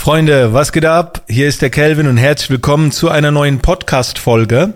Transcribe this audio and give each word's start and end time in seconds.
Freunde, 0.00 0.54
was 0.54 0.72
geht 0.72 0.86
ab? 0.86 1.24
Hier 1.28 1.46
ist 1.46 1.60
der 1.60 1.68
Kelvin 1.68 2.06
und 2.06 2.16
herzlich 2.16 2.48
willkommen 2.48 2.90
zu 2.90 3.10
einer 3.10 3.30
neuen 3.30 3.58
Podcast-Folge. 3.58 4.72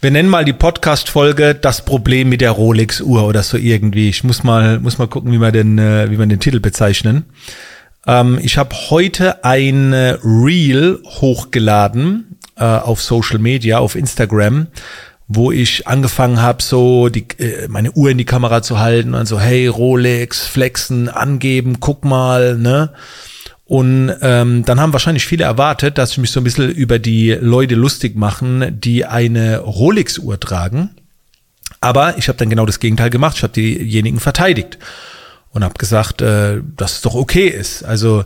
Wir 0.00 0.10
nennen 0.12 0.28
mal 0.28 0.44
die 0.44 0.52
Podcast-Folge 0.52 1.56
das 1.56 1.84
Problem 1.84 2.28
mit 2.28 2.40
der 2.40 2.52
Rolex-Uhr 2.52 3.26
oder 3.26 3.42
so 3.42 3.56
irgendwie. 3.56 4.08
Ich 4.08 4.22
muss 4.22 4.44
mal, 4.44 4.78
muss 4.78 4.96
mal 4.96 5.08
gucken, 5.08 5.32
wie 5.32 5.38
man 5.38 5.52
den, 5.52 5.80
äh, 5.80 6.08
wie 6.08 6.16
man 6.16 6.28
den 6.28 6.38
Titel 6.38 6.60
bezeichnen. 6.60 7.24
Ähm, 8.06 8.38
ich 8.40 8.56
habe 8.56 8.76
heute 8.90 9.42
ein 9.44 9.92
Reel 9.92 11.00
hochgeladen 11.04 12.38
äh, 12.56 12.62
auf 12.62 13.02
Social 13.02 13.40
Media, 13.40 13.78
auf 13.78 13.96
Instagram, 13.96 14.68
wo 15.26 15.50
ich 15.50 15.88
angefangen 15.88 16.40
habe, 16.40 16.62
so 16.62 17.08
die, 17.08 17.26
äh, 17.38 17.66
meine 17.66 17.90
Uhr 17.90 18.10
in 18.10 18.18
die 18.18 18.24
Kamera 18.24 18.62
zu 18.62 18.78
halten 18.78 19.14
und 19.14 19.26
so, 19.26 19.40
hey, 19.40 19.66
Rolex, 19.66 20.46
flexen, 20.46 21.08
angeben, 21.08 21.80
guck 21.80 22.04
mal, 22.04 22.56
ne? 22.56 22.90
Und 23.66 24.14
ähm, 24.20 24.64
dann 24.64 24.78
haben 24.78 24.92
wahrscheinlich 24.92 25.26
viele 25.26 25.44
erwartet, 25.44 25.96
dass 25.96 26.12
ich 26.12 26.18
mich 26.18 26.30
so 26.30 26.40
ein 26.40 26.44
bisschen 26.44 26.70
über 26.70 26.98
die 26.98 27.30
Leute 27.32 27.74
lustig 27.74 28.14
machen, 28.14 28.78
die 28.78 29.06
eine 29.06 29.58
Rolex-Uhr 29.58 30.38
tragen. 30.38 30.90
Aber 31.80 32.18
ich 32.18 32.28
habe 32.28 32.38
dann 32.38 32.50
genau 32.50 32.66
das 32.66 32.80
Gegenteil 32.80 33.10
gemacht. 33.10 33.36
Ich 33.36 33.42
habe 33.42 33.52
diejenigen 33.52 34.20
verteidigt 34.20 34.78
und 35.50 35.64
habe 35.64 35.74
gesagt, 35.74 36.20
äh, 36.20 36.60
dass 36.76 36.96
es 36.96 37.00
doch 37.02 37.14
okay 37.14 37.46
ist. 37.48 37.84
Also, 37.84 38.24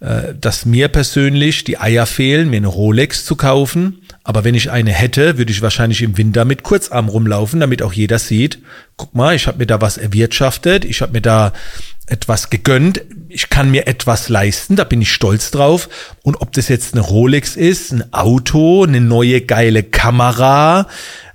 äh, 0.00 0.34
dass 0.40 0.66
mir 0.66 0.88
persönlich 0.88 1.64
die 1.64 1.78
Eier 1.78 2.06
fehlen, 2.06 2.50
mir 2.50 2.58
eine 2.58 2.66
Rolex 2.66 3.24
zu 3.24 3.34
kaufen. 3.34 4.02
Aber 4.24 4.44
wenn 4.44 4.54
ich 4.54 4.70
eine 4.70 4.92
hätte, 4.92 5.38
würde 5.38 5.52
ich 5.52 5.62
wahrscheinlich 5.62 6.02
im 6.02 6.18
Winter 6.18 6.44
mit 6.44 6.62
Kurzarm 6.62 7.08
rumlaufen, 7.08 7.60
damit 7.60 7.82
auch 7.82 7.92
jeder 7.92 8.18
sieht, 8.18 8.58
guck 8.96 9.14
mal, 9.14 9.34
ich 9.34 9.46
habe 9.46 9.58
mir 9.58 9.66
da 9.66 9.80
was 9.80 9.98
erwirtschaftet, 9.98 10.84
ich 10.84 11.00
habe 11.00 11.12
mir 11.12 11.22
da 11.22 11.52
etwas 12.06 12.50
gegönnt, 12.50 13.02
ich 13.28 13.50
kann 13.50 13.70
mir 13.70 13.86
etwas 13.86 14.28
leisten, 14.28 14.76
da 14.76 14.84
bin 14.84 15.02
ich 15.02 15.12
stolz 15.12 15.50
drauf. 15.50 15.88
Und 16.22 16.40
ob 16.40 16.52
das 16.52 16.68
jetzt 16.68 16.94
eine 16.94 17.02
Rolex 17.02 17.56
ist, 17.56 17.92
ein 17.92 18.12
Auto, 18.12 18.84
eine 18.84 19.00
neue 19.00 19.40
geile 19.40 19.82
Kamera 19.82 20.86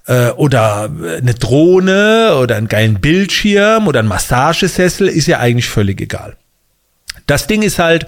äh, 0.08 0.30
oder 0.30 0.84
eine 0.84 1.34
Drohne 1.34 2.38
oder 2.42 2.56
einen 2.56 2.70
geilen 2.70 3.02
Bildschirm 3.02 3.88
oder 3.88 4.00
ein 4.00 4.08
Massagesessel, 4.08 5.08
ist 5.08 5.28
ja 5.28 5.40
eigentlich 5.40 5.70
völlig 5.70 6.00
egal. 6.02 6.38
Das 7.28 7.48
Ding 7.48 7.62
ist 7.62 7.78
halt, 7.78 8.08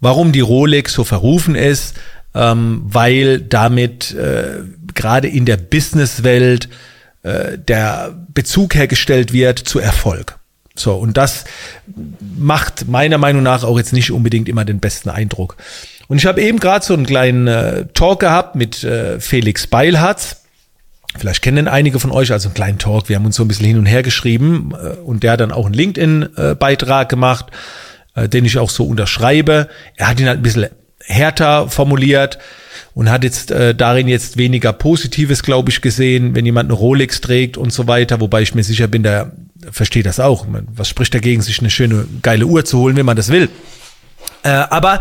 warum 0.00 0.32
die 0.32 0.40
Rolex 0.40 0.92
so 0.92 1.04
verrufen 1.04 1.54
ist, 1.54 1.94
ähm, 2.34 2.82
weil 2.84 3.40
damit 3.40 4.12
äh, 4.12 4.62
gerade 4.94 5.28
in 5.28 5.46
der 5.46 5.56
Businesswelt 5.56 6.68
äh, 7.22 7.56
der 7.56 8.14
Bezug 8.34 8.74
hergestellt 8.74 9.32
wird 9.32 9.60
zu 9.60 9.78
Erfolg. 9.78 10.38
So, 10.76 10.94
und 10.94 11.16
das 11.16 11.44
macht 12.36 12.88
meiner 12.88 13.18
Meinung 13.18 13.42
nach 13.42 13.62
auch 13.62 13.78
jetzt 13.78 13.92
nicht 13.92 14.10
unbedingt 14.10 14.48
immer 14.48 14.64
den 14.64 14.80
besten 14.80 15.08
Eindruck. 15.08 15.56
Und 16.08 16.18
ich 16.18 16.26
habe 16.26 16.42
eben 16.42 16.58
gerade 16.58 16.84
so 16.84 16.94
einen 16.94 17.06
kleinen 17.06 17.46
äh, 17.46 17.86
Talk 17.94 18.20
gehabt 18.20 18.56
mit 18.56 18.82
äh, 18.82 19.20
Felix 19.20 19.66
Beilharz. 19.66 20.42
Vielleicht 21.16 21.42
kennen 21.42 21.68
einige 21.68 22.00
von 22.00 22.10
euch 22.10 22.32
also 22.32 22.48
einen 22.48 22.54
kleinen 22.54 22.78
Talk. 22.78 23.08
Wir 23.08 23.16
haben 23.16 23.24
uns 23.24 23.36
so 23.36 23.44
ein 23.44 23.48
bisschen 23.48 23.66
hin 23.66 23.78
und 23.78 23.86
her 23.86 24.02
geschrieben 24.02 24.72
äh, 24.74 24.96
und 24.96 25.22
der 25.22 25.32
hat 25.32 25.40
dann 25.40 25.52
auch 25.52 25.66
einen 25.66 25.74
LinkedIn-Beitrag 25.74 27.08
gemacht, 27.08 27.46
äh, 28.16 28.28
den 28.28 28.44
ich 28.44 28.58
auch 28.58 28.70
so 28.70 28.84
unterschreibe. 28.84 29.68
Er 29.96 30.08
hat 30.08 30.18
ihn 30.18 30.26
halt 30.26 30.40
ein 30.40 30.42
bisschen 30.42 30.70
härter 30.98 31.68
formuliert 31.68 32.38
und 32.94 33.10
hat 33.10 33.24
jetzt 33.24 33.50
äh, 33.50 33.74
darin 33.74 34.08
jetzt 34.08 34.36
weniger 34.36 34.72
Positives, 34.72 35.42
glaube 35.42 35.70
ich, 35.70 35.80
gesehen, 35.80 36.34
wenn 36.34 36.46
jemand 36.46 36.70
eine 36.70 36.78
Rolex 36.78 37.20
trägt 37.20 37.56
und 37.56 37.72
so 37.72 37.86
weiter, 37.88 38.20
wobei 38.20 38.42
ich 38.42 38.54
mir 38.54 38.62
sicher 38.62 38.86
bin, 38.86 39.02
der 39.02 39.32
verstehe 39.70 40.02
das 40.02 40.20
auch. 40.20 40.46
Was 40.74 40.88
spricht 40.88 41.14
dagegen, 41.14 41.42
sich 41.42 41.58
eine 41.58 41.70
schöne, 41.70 42.06
geile 42.22 42.46
Uhr 42.46 42.64
zu 42.64 42.78
holen, 42.78 42.96
wenn 42.96 43.06
man 43.06 43.16
das 43.16 43.30
will? 43.30 43.48
Äh, 44.42 44.48
aber 44.48 45.00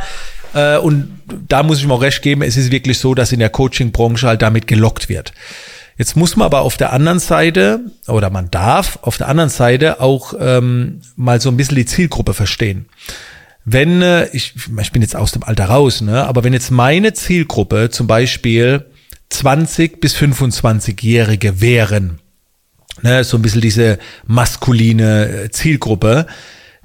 äh, 0.53 0.77
und 0.77 1.09
da 1.47 1.63
muss 1.63 1.79
ich 1.79 1.87
mir 1.87 1.93
auch 1.93 2.01
recht 2.01 2.21
geben, 2.21 2.41
es 2.41 2.57
ist 2.57 2.71
wirklich 2.71 2.97
so, 2.97 3.13
dass 3.13 3.31
in 3.31 3.39
der 3.39 3.49
Coaching-Branche 3.49 4.27
halt 4.27 4.41
damit 4.41 4.67
gelockt 4.67 5.09
wird. 5.09 5.33
Jetzt 5.97 6.15
muss 6.15 6.35
man 6.35 6.47
aber 6.47 6.61
auf 6.61 6.77
der 6.77 6.91
anderen 6.91 7.19
Seite, 7.19 7.79
oder 8.07 8.31
man 8.31 8.49
darf 8.49 8.97
auf 9.03 9.17
der 9.17 9.27
anderen 9.27 9.51
Seite 9.51 10.01
auch 10.01 10.33
ähm, 10.39 11.01
mal 11.15 11.39
so 11.39 11.49
ein 11.49 11.57
bisschen 11.57 11.75
die 11.75 11.85
Zielgruppe 11.85 12.33
verstehen. 12.33 12.87
Wenn, 13.65 14.01
äh, 14.01 14.27
ich, 14.33 14.53
ich 14.81 14.91
bin 14.91 15.01
jetzt 15.01 15.15
aus 15.15 15.31
dem 15.31 15.43
Alter 15.43 15.65
raus, 15.65 16.01
ne, 16.01 16.25
aber 16.25 16.43
wenn 16.43 16.53
jetzt 16.53 16.71
meine 16.71 17.13
Zielgruppe 17.13 17.89
zum 17.89 18.07
Beispiel 18.07 18.85
20 19.29 20.01
bis 20.01 20.15
25-Jährige 20.15 21.61
wären, 21.61 22.19
ne, 23.01 23.23
so 23.23 23.37
ein 23.37 23.41
bisschen 23.41 23.61
diese 23.61 23.99
maskuline 24.25 25.29
äh, 25.29 25.51
Zielgruppe, 25.51 26.27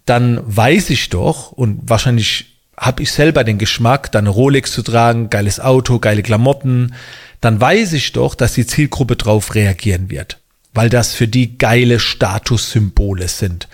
dann 0.07 0.41
weiß 0.45 0.91
ich 0.91 1.11
doch 1.11 1.53
und 1.53 1.81
wahrscheinlich 1.85 2.59
habe 2.77 3.03
ich 3.03 3.13
selber 3.13 3.45
den 3.45 3.59
Geschmack, 3.59 4.13
dann 4.13 4.27
Rolex 4.27 4.73
zu 4.73 4.83
tragen, 4.83 5.31
geiles 5.31 5.59
Auto, 5.61 5.99
geile 5.99 6.23
Klamotten, 6.23 6.95
dann 7.41 7.61
weiß 7.61 7.93
ich 7.93 8.13
doch, 8.13 8.35
dass 8.35 8.55
die 8.55 8.67
Zielgruppe 8.67 9.17
drauf 9.17 9.55
reagieren 9.55 10.11
wird, 10.11 10.39
weil 10.75 10.89
das 10.89 11.15
für 11.15 11.29
die 11.29 11.59
geile 11.59 11.99
Statussymbole 11.99 13.29
sind. 13.29 13.69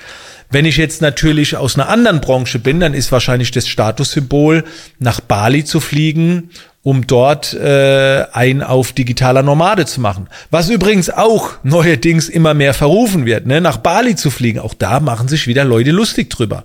Wenn 0.55 0.67
ich 0.67 0.77
jetzt 0.77 1.03
natürlich 1.03 1.57
aus 1.57 1.75
einer 1.75 1.89
anderen 1.89 2.21
Branche 2.21 2.61
bin, 2.61 2.79
dann 2.79 2.95
ist 2.95 3.11
wahrscheinlich 3.11 3.51
das 3.51 3.67
Statussymbol, 3.67 4.63
nach 5.01 5.21
Bali 5.21 5.65
zu 5.65 5.81
fliegen 5.81 6.51
um 6.85 7.07
dort 7.07 7.55
äh, 7.55 8.27
ein 8.33 8.63
auf 8.63 8.93
digitaler 8.93 9.43
Nomade 9.43 9.87
zu 9.87 10.03
machen. 10.03 10.29
Was 10.51 10.69
übrigens 10.69 11.09
auch 11.09 11.53
neuerdings 11.63 12.29
immer 12.29 12.53
mehr 12.53 12.75
verrufen 12.75 13.25
wird, 13.25 13.47
ne? 13.47 13.63
nach 13.63 13.79
Bali 13.79 14.17
zu 14.17 14.31
fliegen. 14.31 14.59
Auch 14.59 14.75
da 14.75 15.01
machen 15.01 15.27
sich 15.27 15.47
wieder 15.47 15.65
Leute 15.65 15.93
lustig 15.93 16.29
drüber. 16.29 16.65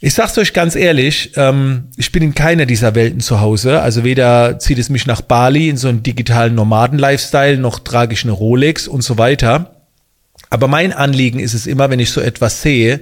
Ich 0.00 0.14
sag's 0.14 0.36
euch 0.38 0.52
ganz 0.52 0.74
ehrlich, 0.74 1.32
ähm, 1.36 1.84
ich 1.96 2.10
bin 2.10 2.24
in 2.24 2.34
keiner 2.34 2.66
dieser 2.66 2.96
Welten 2.96 3.20
zu 3.20 3.40
Hause. 3.40 3.80
Also 3.80 4.02
weder 4.02 4.58
zieht 4.58 4.78
es 4.78 4.90
mich 4.90 5.06
nach 5.06 5.20
Bali 5.20 5.68
in 5.68 5.76
so 5.76 5.86
einen 5.86 6.02
digitalen 6.02 6.56
Nomaden-Lifestyle, 6.56 7.58
noch 7.58 7.78
trage 7.78 8.12
ich 8.12 8.24
eine 8.24 8.32
Rolex 8.32 8.88
und 8.88 9.02
so 9.02 9.16
weiter. 9.16 9.79
Aber 10.50 10.68
mein 10.68 10.92
Anliegen 10.92 11.38
ist 11.38 11.54
es 11.54 11.66
immer, 11.66 11.90
wenn 11.90 12.00
ich 12.00 12.10
so 12.10 12.20
etwas 12.20 12.62
sehe, 12.62 13.00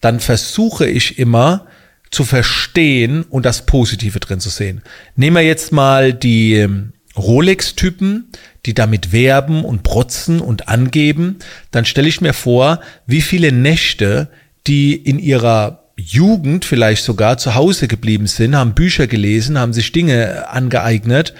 dann 0.00 0.20
versuche 0.20 0.86
ich 0.88 1.18
immer, 1.18 1.66
zu 2.10 2.24
verstehen 2.24 3.24
und 3.24 3.44
das 3.44 3.66
Positive 3.66 4.20
drin 4.20 4.40
zu 4.40 4.48
sehen. 4.48 4.82
Nehmen 5.16 5.36
wir 5.36 5.42
jetzt 5.42 5.72
mal 5.72 6.14
die 6.14 6.54
ähm, 6.54 6.92
Rolex-Typen, 7.16 8.28
die 8.64 8.74
damit 8.74 9.12
werben 9.12 9.64
und 9.64 9.82
protzen 9.82 10.40
und 10.40 10.68
angeben, 10.68 11.36
dann 11.70 11.84
stelle 11.84 12.08
ich 12.08 12.20
mir 12.20 12.32
vor, 12.32 12.80
wie 13.06 13.22
viele 13.22 13.52
Nächte 13.52 14.28
die 14.66 14.94
in 14.94 15.18
ihrer 15.18 15.84
Jugend 15.96 16.64
vielleicht 16.64 17.04
sogar 17.04 17.38
zu 17.38 17.54
Hause 17.54 17.88
geblieben 17.88 18.26
sind, 18.26 18.56
haben 18.56 18.74
Bücher 18.74 19.06
gelesen, 19.06 19.58
haben 19.58 19.72
sich 19.72 19.92
Dinge 19.92 20.48
angeeignet, 20.48 21.34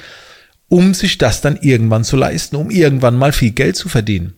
um 0.68 0.94
sich 0.94 1.18
das 1.18 1.40
dann 1.40 1.56
irgendwann 1.56 2.04
zu 2.04 2.16
leisten, 2.16 2.56
um 2.56 2.70
irgendwann 2.70 3.16
mal 3.16 3.32
viel 3.32 3.50
Geld 3.50 3.76
zu 3.76 3.88
verdienen. 3.88 4.34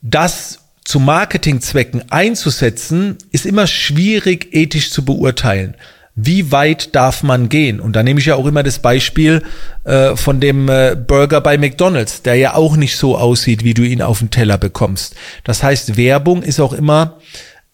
Das 0.00 0.60
zu 0.84 1.00
Marketingzwecken 1.00 2.10
einzusetzen, 2.10 3.18
ist 3.30 3.44
immer 3.44 3.66
schwierig 3.66 4.48
ethisch 4.52 4.90
zu 4.90 5.04
beurteilen. 5.04 5.74
Wie 6.14 6.50
weit 6.50 6.96
darf 6.96 7.22
man 7.22 7.48
gehen? 7.48 7.78
Und 7.78 7.94
da 7.94 8.02
nehme 8.02 8.18
ich 8.18 8.26
ja 8.26 8.34
auch 8.34 8.46
immer 8.46 8.62
das 8.62 8.80
Beispiel 8.80 9.42
äh, 9.84 10.16
von 10.16 10.40
dem 10.40 10.68
äh, 10.68 10.96
Burger 10.96 11.40
bei 11.40 11.58
McDonald's, 11.58 12.22
der 12.22 12.34
ja 12.34 12.54
auch 12.54 12.76
nicht 12.76 12.96
so 12.96 13.16
aussieht, 13.16 13.62
wie 13.64 13.74
du 13.74 13.82
ihn 13.82 14.02
auf 14.02 14.18
den 14.18 14.30
Teller 14.30 14.58
bekommst. 14.58 15.14
Das 15.44 15.62
heißt, 15.62 15.96
Werbung 15.96 16.42
ist 16.42 16.58
auch 16.58 16.72
immer 16.72 17.18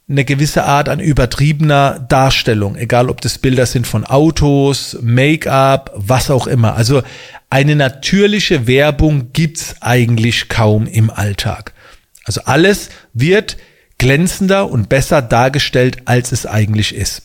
eine 0.08 0.24
gewisse 0.24 0.64
Art 0.64 0.88
an 0.88 1.00
übertriebener 1.00 2.04
Darstellung, 2.08 2.76
egal 2.76 3.08
ob 3.08 3.20
das 3.20 3.38
Bilder 3.38 3.64
sind 3.64 3.86
von 3.86 4.04
Autos, 4.04 4.98
Make-up, 5.00 5.92
was 5.94 6.30
auch 6.30 6.46
immer. 6.46 6.74
Also 6.74 7.02
eine 7.48 7.76
natürliche 7.76 8.66
Werbung 8.66 9.32
gibt's 9.32 9.76
eigentlich 9.80 10.48
kaum 10.48 10.86
im 10.86 11.10
Alltag. 11.10 11.73
Also 12.24 12.42
alles 12.44 12.88
wird 13.12 13.56
glänzender 13.98 14.70
und 14.70 14.88
besser 14.88 15.22
dargestellt, 15.22 15.98
als 16.04 16.32
es 16.32 16.46
eigentlich 16.46 16.94
ist. 16.94 17.22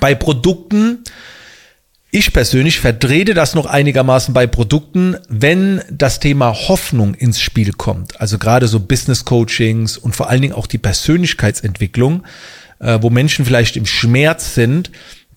Bei 0.00 0.14
Produkten, 0.14 1.04
ich 2.10 2.32
persönlich 2.32 2.80
verdrehte 2.80 3.34
das 3.34 3.54
noch 3.54 3.66
einigermaßen 3.66 4.32
bei 4.32 4.46
Produkten, 4.46 5.16
wenn 5.28 5.82
das 5.90 6.18
Thema 6.18 6.54
Hoffnung 6.54 7.14
ins 7.14 7.40
Spiel 7.40 7.72
kommt. 7.72 8.20
Also 8.20 8.38
gerade 8.38 8.68
so 8.68 8.80
Business 8.80 9.24
Coachings 9.24 9.98
und 9.98 10.16
vor 10.16 10.30
allen 10.30 10.42
Dingen 10.42 10.54
auch 10.54 10.66
die 10.66 10.78
Persönlichkeitsentwicklung, 10.78 12.24
äh, 12.78 12.98
wo 13.02 13.10
Menschen 13.10 13.44
vielleicht 13.44 13.76
im 13.76 13.86
Schmerz 13.86 14.54
sind, 14.54 14.90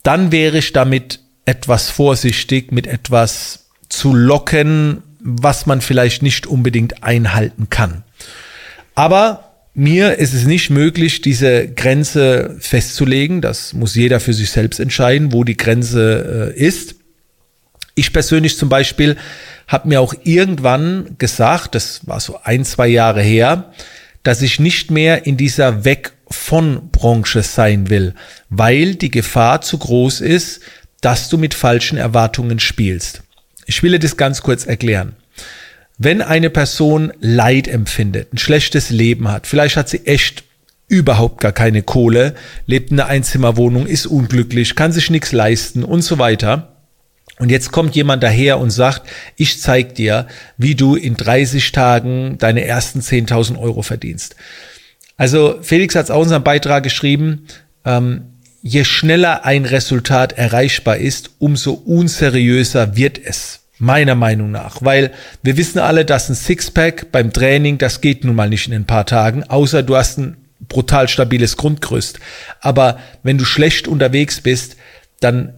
dann 0.04 0.32
wäre 0.32 0.60
ich 0.60 0.72
damit 0.72 1.20
etwas 1.46 1.90
vorsichtig, 1.90 2.72
mit 2.72 2.88
etwas 2.88 3.66
zu 3.90 4.14
locken, 4.14 5.04
was 5.20 5.66
man 5.66 5.82
vielleicht 5.82 6.22
nicht 6.22 6.48
unbedingt 6.48 7.04
einhalten 7.04 7.70
kann. 7.70 8.04
Aber 9.00 9.54
mir 9.74 10.18
ist 10.18 10.34
es 10.34 10.44
nicht 10.44 10.72
möglich, 10.72 11.22
diese 11.22 11.70
Grenze 11.70 12.58
festzulegen. 12.60 13.40
Das 13.40 13.72
muss 13.72 13.96
jeder 13.96 14.20
für 14.20 14.34
sich 14.34 14.52
selbst 14.52 14.78
entscheiden, 14.78 15.32
wo 15.32 15.46
die 15.46 15.56
Grenze 15.56 16.54
äh, 16.54 16.60
ist. 16.60 16.96
Ich 17.96 18.12
persönlich 18.12 18.58
zum 18.58 18.68
Beispiel 18.68 19.16
habe 19.70 19.88
mir 19.88 20.02
auch 20.02 20.14
irgendwann 20.26 21.16
gesagt, 21.18 21.76
das 21.76 22.06
war 22.08 22.20
so 22.20 22.42
ein, 22.44 22.66
zwei 22.66 22.90
Jahre 22.90 23.22
her, 23.22 23.72
dass 24.24 24.42
ich 24.42 24.60
nicht 24.60 24.92
mehr 24.92 25.26
in 25.26 25.38
dieser 25.38 25.86
Weg 25.86 26.12
von 26.30 26.90
Branche 26.92 27.42
sein 27.42 27.90
will, 27.90 28.16
weil 28.50 28.96
die 28.96 29.12
Gefahr 29.12 29.62
zu 29.62 29.78
groß 29.78 30.20
ist, 30.20 30.60
dass 31.00 31.30
du 31.30 31.38
mit 31.38 31.54
falschen 31.54 31.98
Erwartungen 31.98 32.60
spielst. 32.60 33.24
Ich 33.66 33.82
will 33.82 33.94
dir 33.94 34.00
das 34.00 34.18
ganz 34.18 34.42
kurz 34.42 34.66
erklären. 34.66 35.16
Wenn 36.02 36.22
eine 36.22 36.50
Person 36.50 37.12
Leid 37.20 37.68
empfindet, 37.68 38.34
ein 38.34 38.38
schlechtes 38.38 38.90
Leben 38.90 39.28
hat, 39.28 39.46
vielleicht 39.46 39.76
hat 39.76 39.90
sie 39.90 40.06
echt 40.06 40.46
überhaupt 40.88 41.42
gar 41.42 41.52
keine 41.52 41.84
Kohle, 41.84 42.36
lebt 42.66 42.92
in 42.92 43.02
einer 43.02 43.10
Einzimmerwohnung, 43.10 43.86
ist 43.86 44.08
unglücklich, 44.08 44.76
kann 44.76 44.94
sich 44.94 45.10
nichts 45.10 45.34
leisten 45.34 45.84
und 45.84 46.02
so 46.02 46.18
weiter. 46.18 46.78
Und 47.38 47.52
jetzt 47.52 47.74
kommt 47.74 47.98
jemand 47.98 48.24
daher 48.24 48.60
und 48.60 48.70
sagt, 48.70 49.10
ich 49.36 49.60
zeig 49.60 49.96
dir, 49.96 50.28
wie 50.58 50.74
du 50.74 50.96
in 50.96 51.18
30 51.18 51.74
Tagen 51.74 52.38
deine 52.38 52.64
ersten 52.64 53.02
10.000 53.02 53.60
Euro 53.60 53.82
verdienst. 53.82 54.38
Also 55.18 55.60
Felix 55.62 55.96
hat 55.96 56.06
es 56.06 56.12
auch 56.12 56.24
in 56.24 56.30
seinem 56.30 56.44
Beitrag 56.46 56.82
geschrieben, 56.84 57.46
ähm, 57.84 58.22
je 58.62 58.86
schneller 58.86 59.44
ein 59.44 59.66
Resultat 59.66 60.32
erreichbar 60.32 60.96
ist, 60.96 61.32
umso 61.40 61.74
unseriöser 61.74 62.96
wird 62.96 63.20
es. 63.22 63.59
Meiner 63.80 64.16
Meinung 64.16 64.52
nach. 64.52 64.82
Weil 64.82 65.12
wir 65.42 65.58
wissen 65.58 65.80
alle, 65.80 66.06
dass 66.06 66.30
ein 66.30 66.36
Sixpack 66.36 67.12
beim 67.12 67.34
Training, 67.34 67.78
das 67.78 68.02
geht 68.02 68.26
nun 68.26 68.36
mal 68.36 68.50
nicht 68.50 68.68
in 68.68 68.74
ein 68.74 68.86
paar 68.86 69.06
Tagen, 69.06 69.44
außer 69.44 69.84
du 69.84 69.96
hast 69.96 70.18
ein 70.18 70.38
brutal 70.60 71.08
stabiles 71.08 71.58
Grundgerüst. 71.58 72.20
Aber 72.62 73.00
wenn 73.24 73.38
du 73.38 73.46
schlecht 73.46 73.88
unterwegs 73.88 74.42
bist, 74.42 74.76
dann 75.22 75.54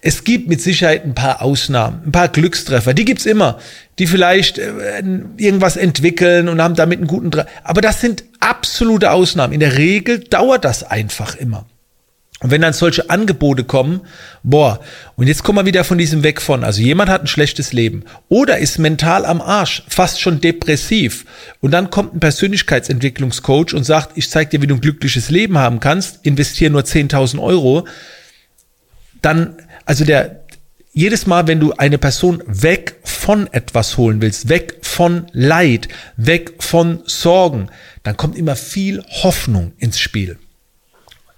es 0.00 0.24
gibt 0.24 0.48
mit 0.48 0.60
Sicherheit 0.60 1.04
ein 1.04 1.14
paar 1.14 1.42
Ausnahmen, 1.42 2.02
ein 2.06 2.12
paar 2.12 2.28
Glückstreffer, 2.28 2.94
die 2.94 3.04
gibt's 3.04 3.26
immer, 3.26 3.58
die 3.98 4.06
vielleicht 4.06 4.58
äh, 4.58 5.02
irgendwas 5.36 5.76
entwickeln 5.76 6.48
und 6.48 6.62
haben 6.62 6.74
damit 6.74 6.98
einen 6.98 7.06
guten 7.06 7.30
Dre 7.30 7.46
Aber 7.62 7.80
das 7.80 8.00
sind 8.00 8.24
absolute 8.40 9.10
Ausnahmen. 9.10 9.52
In 9.52 9.60
der 9.60 9.76
Regel 9.76 10.20
dauert 10.20 10.64
das 10.64 10.82
einfach 10.82 11.36
immer. 11.36 11.66
Und 12.40 12.50
wenn 12.50 12.60
dann 12.60 12.74
solche 12.74 13.08
Angebote 13.08 13.64
kommen, 13.64 14.02
boah, 14.42 14.80
und 15.16 15.26
jetzt 15.26 15.42
kommen 15.42 15.58
wir 15.58 15.64
wieder 15.64 15.84
von 15.84 15.96
diesem 15.96 16.22
weg 16.22 16.42
von. 16.42 16.64
Also 16.64 16.82
jemand 16.82 17.08
hat 17.08 17.22
ein 17.22 17.26
schlechtes 17.28 17.72
Leben 17.72 18.04
oder 18.28 18.58
ist 18.58 18.78
mental 18.78 19.24
am 19.24 19.40
Arsch, 19.40 19.82
fast 19.88 20.20
schon 20.20 20.42
depressiv. 20.42 21.24
Und 21.60 21.70
dann 21.70 21.88
kommt 21.88 22.14
ein 22.14 22.20
Persönlichkeitsentwicklungscoach 22.20 23.72
und 23.72 23.84
sagt, 23.84 24.18
ich 24.18 24.28
zeig 24.28 24.50
dir, 24.50 24.60
wie 24.60 24.66
du 24.66 24.74
ein 24.74 24.82
glückliches 24.82 25.30
Leben 25.30 25.56
haben 25.56 25.80
kannst, 25.80 26.26
investiere 26.26 26.70
nur 26.70 26.82
10.000 26.82 27.42
Euro. 27.42 27.86
Dann, 29.22 29.56
also 29.86 30.04
der, 30.04 30.44
jedes 30.92 31.26
Mal, 31.26 31.46
wenn 31.46 31.60
du 31.60 31.72
eine 31.72 31.96
Person 31.96 32.42
weg 32.46 32.96
von 33.02 33.50
etwas 33.50 33.96
holen 33.96 34.20
willst, 34.20 34.50
weg 34.50 34.76
von 34.82 35.26
Leid, 35.32 35.88
weg 36.18 36.54
von 36.58 37.00
Sorgen, 37.06 37.70
dann 38.02 38.18
kommt 38.18 38.36
immer 38.36 38.56
viel 38.56 39.02
Hoffnung 39.08 39.72
ins 39.78 39.98
Spiel. 39.98 40.38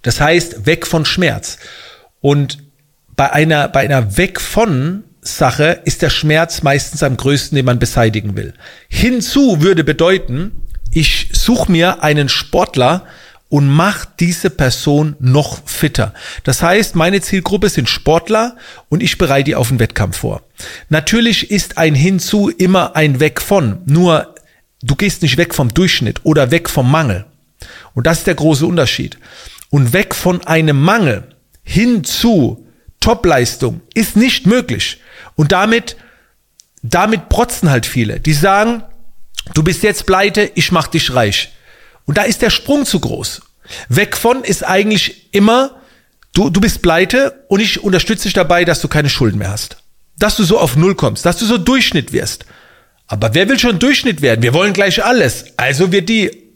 Das 0.02 0.20
heißt, 0.20 0.66
weg 0.66 0.86
von 0.86 1.04
Schmerz. 1.04 1.58
Und 2.20 2.58
bei 3.16 3.32
einer, 3.32 3.68
bei 3.68 3.80
einer 3.80 4.16
weg 4.16 4.40
von 4.40 5.04
Sache 5.20 5.80
ist 5.84 6.02
der 6.02 6.10
Schmerz 6.10 6.62
meistens 6.62 7.02
am 7.02 7.16
größten, 7.16 7.56
den 7.56 7.64
man 7.64 7.78
beseitigen 7.78 8.36
will. 8.36 8.54
Hinzu 8.88 9.60
würde 9.60 9.84
bedeuten, 9.84 10.62
ich 10.92 11.28
suche 11.32 11.70
mir 11.70 12.02
einen 12.02 12.28
Sportler 12.28 13.04
und 13.48 13.68
mach 13.68 14.04
diese 14.04 14.50
Person 14.50 15.16
noch 15.20 15.66
fitter. 15.66 16.14
Das 16.44 16.62
heißt, 16.62 16.94
meine 16.94 17.20
Zielgruppe 17.20 17.68
sind 17.68 17.88
Sportler 17.88 18.56
und 18.88 19.02
ich 19.02 19.18
bereite 19.18 19.44
die 19.44 19.54
auf 19.54 19.68
den 19.68 19.80
Wettkampf 19.80 20.18
vor. 20.18 20.42
Natürlich 20.88 21.50
ist 21.50 21.78
ein 21.78 21.94
Hinzu 21.94 22.50
immer 22.50 22.94
ein 22.94 23.20
Weg 23.20 23.40
von, 23.40 23.80
nur 23.86 24.34
du 24.82 24.96
gehst 24.96 25.22
nicht 25.22 25.38
weg 25.38 25.54
vom 25.54 25.72
Durchschnitt 25.72 26.20
oder 26.24 26.50
weg 26.50 26.68
vom 26.68 26.90
Mangel. 26.90 27.24
Und 27.94 28.06
das 28.06 28.18
ist 28.18 28.26
der 28.26 28.34
große 28.34 28.66
Unterschied 28.66 29.18
und 29.70 29.92
weg 29.92 30.14
von 30.14 30.46
einem 30.46 30.80
Mangel 30.80 31.34
hin 31.62 32.04
zu 32.04 32.66
Topleistung 33.00 33.80
ist 33.94 34.16
nicht 34.16 34.46
möglich. 34.46 35.00
Und 35.36 35.52
damit, 35.52 35.96
damit 36.82 37.28
protzen 37.28 37.70
halt 37.70 37.86
viele. 37.86 38.20
Die 38.20 38.32
sagen, 38.32 38.82
du 39.54 39.62
bist 39.62 39.82
jetzt 39.82 40.06
pleite, 40.06 40.50
ich 40.54 40.72
mach 40.72 40.88
dich 40.88 41.14
reich. 41.14 41.52
Und 42.06 42.18
da 42.18 42.22
ist 42.22 42.42
der 42.42 42.50
Sprung 42.50 42.86
zu 42.86 43.00
groß. 43.00 43.42
Weg 43.88 44.16
von 44.16 44.44
ist 44.44 44.64
eigentlich 44.64 45.32
immer, 45.32 45.76
du, 46.32 46.48
du 46.48 46.60
bist 46.60 46.82
pleite 46.82 47.44
und 47.48 47.60
ich 47.60 47.82
unterstütze 47.82 48.24
dich 48.24 48.32
dabei, 48.32 48.64
dass 48.64 48.80
du 48.80 48.88
keine 48.88 49.10
Schulden 49.10 49.38
mehr 49.38 49.50
hast. 49.50 49.76
Dass 50.18 50.36
du 50.36 50.44
so 50.44 50.58
auf 50.58 50.74
Null 50.74 50.94
kommst, 50.94 51.26
dass 51.26 51.36
du 51.36 51.44
so 51.44 51.58
Durchschnitt 51.58 52.12
wirst. 52.12 52.46
Aber 53.06 53.34
wer 53.34 53.48
will 53.48 53.58
schon 53.58 53.78
Durchschnitt 53.78 54.22
werden? 54.22 54.42
Wir 54.42 54.54
wollen 54.54 54.72
gleich 54.72 55.04
alles. 55.04 55.44
Also 55.56 55.92
wird 55.92 56.08
die 56.08 56.47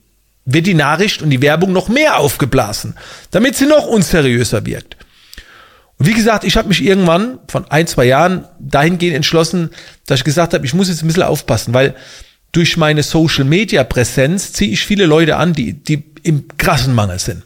wird 0.44 0.66
die 0.66 0.74
Nachricht 0.74 1.22
und 1.22 1.30
die 1.30 1.42
Werbung 1.42 1.72
noch 1.72 1.88
mehr 1.88 2.18
aufgeblasen, 2.18 2.96
damit 3.30 3.56
sie 3.56 3.66
noch 3.66 3.86
unseriöser 3.86 4.66
wirkt. 4.66 4.96
Und 5.98 6.06
wie 6.06 6.14
gesagt, 6.14 6.44
ich 6.44 6.56
habe 6.56 6.68
mich 6.68 6.82
irgendwann 6.82 7.38
von 7.48 7.70
ein, 7.70 7.86
zwei 7.86 8.06
Jahren 8.06 8.44
dahingehend 8.58 9.14
entschlossen, 9.14 9.70
dass 10.06 10.20
ich 10.20 10.24
gesagt 10.24 10.52
habe, 10.52 10.66
ich 10.66 10.74
muss 10.74 10.88
jetzt 10.88 11.02
ein 11.02 11.06
bisschen 11.06 11.22
aufpassen, 11.22 11.74
weil 11.74 11.94
durch 12.50 12.76
meine 12.76 13.02
Social-Media-Präsenz 13.02 14.52
ziehe 14.52 14.72
ich 14.72 14.84
viele 14.84 15.06
Leute 15.06 15.36
an, 15.36 15.52
die, 15.52 15.72
die 15.72 16.02
im 16.22 16.48
krassen 16.58 16.94
Mangel 16.94 17.18
sind. 17.18 17.44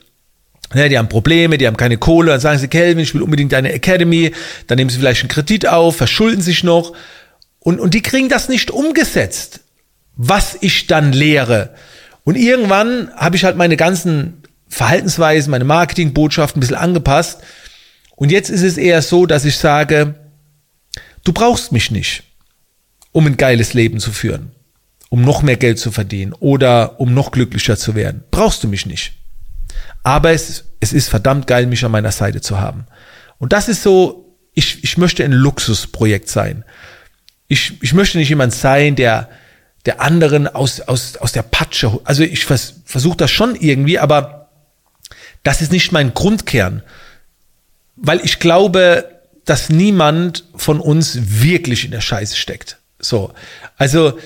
Ja, 0.75 0.88
die 0.88 0.98
haben 0.98 1.08
Probleme, 1.08 1.58
die 1.58 1.66
haben 1.66 1.76
keine 1.76 1.96
Kohle, 1.96 2.32
dann 2.32 2.40
sagen 2.40 2.58
sie, 2.58 2.69
Kelvin, 2.69 2.98
ich 2.98 3.14
will 3.14 3.22
unbedingt 3.22 3.54
eine 3.54 3.72
Academy, 3.72 4.32
dann 4.66 4.76
nehmen 4.76 4.90
sie 4.90 4.98
vielleicht 4.98 5.20
einen 5.20 5.28
Kredit 5.28 5.69
auf, 5.69 5.96
verschulden 5.96 6.43
sich 6.43 6.64
noch 6.64 6.93
und, 7.60 7.78
und 7.78 7.94
die 7.94 8.02
kriegen 8.02 8.28
das 8.28 8.48
nicht 8.48 8.70
umgesetzt, 8.70 9.60
was 10.16 10.56
ich 10.60 10.87
dann 10.87 11.12
lehre. 11.12 11.75
Und 12.26 12.34
irgendwann 12.34 13.12
habe 13.14 13.37
ich 13.37 13.44
halt 13.44 13.56
meine 13.56 13.76
ganzen 13.76 14.43
Verhaltensweisen, 14.67 15.52
meine 15.52 15.64
Marketingbotschaften 15.64 16.58
ein 16.58 16.61
bisschen 16.61 16.75
angepasst. 16.75 17.40
Und 18.17 18.32
jetzt 18.32 18.50
ist 18.50 18.62
es 18.62 18.76
eher 18.76 19.00
so, 19.00 19.26
dass 19.26 19.44
ich 19.44 19.56
sage, 19.56 20.17
du 21.23 21.32
brauchst 21.32 21.70
mich 21.70 21.93
nicht, 21.93 22.25
um 23.12 23.28
ein 23.28 23.37
geiles 23.37 23.75
Leben 23.75 24.00
zu 24.00 24.11
führen, 24.11 24.50
um 25.08 25.23
noch 25.23 25.43
mehr 25.43 25.56
Geld 25.56 25.78
zu 25.78 25.93
verdienen 25.93 26.32
oder 26.32 26.99
um 26.99 27.14
noch 27.14 27.31
glücklicher 27.31 27.76
zu 27.76 27.94
werden. 27.94 28.25
Brauchst 28.32 28.64
du 28.64 28.67
mich 28.67 28.87
nicht. 28.87 29.12
Aber 30.02 30.32
es, 30.32 30.64
es 30.81 30.93
ist 30.93 31.08
verdammt 31.08 31.46
geil, 31.46 31.67
mich 31.67 31.84
an 31.84 31.93
meiner 31.93 32.11
Seite 32.11 32.40
zu 32.40 32.58
haben. 32.58 32.87
Und 33.38 33.52
das 33.52 33.69
ist 33.69 33.84
so, 33.84 34.37
ich, 34.52 34.82
ich 34.82 34.99
möchte 34.99 35.22
ein 35.22 35.31
Luxusprojekt 35.31 36.29
sein. 36.29 36.64
Ich, 37.46 37.81
ich 37.84 37.94
möchte 37.94 38.19
nicht 38.19 38.31
jemand 38.31 38.52
sein, 38.52 38.96
der, 38.96 39.29
der 39.86 40.00
anderen 40.00 40.48
aus, 40.48 40.80
aus, 40.80 41.16
aus 41.16 41.32
der 41.32 41.42
Patsche. 41.42 42.00
Also 42.04 42.22
ich 42.22 42.44
vers 42.44 42.74
versuche 42.84 43.16
das 43.16 43.30
schon 43.30 43.54
irgendwie, 43.54 43.98
aber 43.98 44.50
das 45.42 45.62
ist 45.62 45.72
nicht 45.72 45.92
mein 45.92 46.12
Grundkern. 46.12 46.82
Weil 47.94 48.20
ich 48.24 48.40
glaube, 48.40 49.08
dass 49.44 49.70
niemand 49.70 50.44
von 50.56 50.81
uns 50.81 51.19
wirklich 51.40 51.84
in 51.84 51.93
der 51.93 52.00
Scheiße 52.00 52.36
steckt. 52.36 52.78
So. 52.98 53.32
Also, 53.76 54.19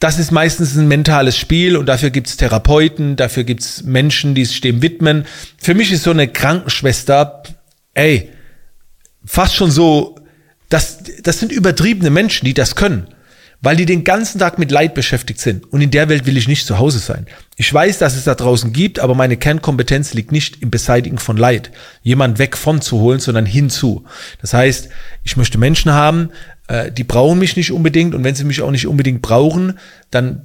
das 0.00 0.18
ist 0.18 0.30
meistens 0.30 0.76
ein 0.76 0.86
mentales 0.86 1.36
Spiel 1.36 1.76
und 1.76 1.86
dafür 1.86 2.10
gibt's 2.10 2.36
Therapeuten, 2.36 3.16
dafür 3.16 3.42
gibt's 3.42 3.82
Menschen, 3.82 4.34
die 4.34 4.44
sich 4.44 4.60
dem 4.60 4.82
widmen. 4.82 5.26
Für 5.56 5.74
mich 5.74 5.90
ist 5.90 6.04
so 6.04 6.10
eine 6.10 6.28
Krankenschwester, 6.28 7.42
ey, 7.94 8.30
fast 9.24 9.56
schon 9.56 9.70
so, 9.70 10.16
das, 10.68 10.98
das 11.22 11.40
sind 11.40 11.50
übertriebene 11.50 12.10
Menschen, 12.10 12.44
die 12.44 12.54
das 12.54 12.76
können 12.76 13.08
weil 13.60 13.76
die 13.76 13.86
den 13.86 14.04
ganzen 14.04 14.38
Tag 14.38 14.58
mit 14.58 14.70
Leid 14.70 14.94
beschäftigt 14.94 15.40
sind. 15.40 15.72
Und 15.72 15.80
in 15.80 15.90
der 15.90 16.08
Welt 16.08 16.26
will 16.26 16.36
ich 16.36 16.46
nicht 16.46 16.66
zu 16.66 16.78
Hause 16.78 17.00
sein. 17.00 17.26
Ich 17.56 17.72
weiß, 17.72 17.98
dass 17.98 18.14
es 18.14 18.24
da 18.24 18.34
draußen 18.34 18.72
gibt, 18.72 19.00
aber 19.00 19.14
meine 19.14 19.36
Kernkompetenz 19.36 20.14
liegt 20.14 20.30
nicht 20.30 20.62
im 20.62 20.70
Beseitigen 20.70 21.18
von 21.18 21.36
Leid. 21.36 21.72
Jemand 22.02 22.38
weg 22.38 22.56
von 22.56 22.80
zu 22.80 23.00
holen, 23.00 23.18
sondern 23.18 23.46
hinzu. 23.46 24.04
Das 24.40 24.54
heißt, 24.54 24.90
ich 25.24 25.36
möchte 25.36 25.58
Menschen 25.58 25.92
haben, 25.92 26.30
äh, 26.68 26.92
die 26.92 27.04
brauchen 27.04 27.40
mich 27.40 27.56
nicht 27.56 27.72
unbedingt. 27.72 28.14
Und 28.14 28.22
wenn 28.22 28.36
sie 28.36 28.44
mich 28.44 28.62
auch 28.62 28.70
nicht 28.70 28.86
unbedingt 28.86 29.22
brauchen, 29.22 29.78
dann 30.10 30.42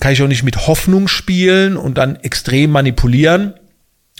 kann 0.00 0.12
ich 0.12 0.22
auch 0.22 0.28
nicht 0.28 0.42
mit 0.42 0.66
Hoffnung 0.66 1.08
spielen 1.08 1.76
und 1.76 1.98
dann 1.98 2.16
extrem 2.16 2.70
manipulieren. 2.70 3.52